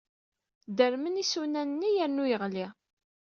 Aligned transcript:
Dermen 0.77 1.19
yisunan-nni 1.19 1.89
yernu 1.95 2.25
yeɣli. 2.31 2.65